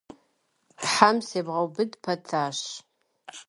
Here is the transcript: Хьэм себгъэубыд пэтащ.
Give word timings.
Хьэм 0.91 1.17
себгъэубыд 1.27 1.91
пэтащ. 2.03 2.59